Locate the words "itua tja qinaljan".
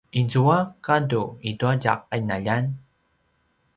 1.51-2.65